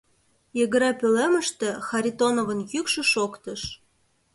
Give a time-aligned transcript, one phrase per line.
[0.57, 3.61] Йыгыре пӧлемыште Харитоновын йӱкшӧ шоктыш.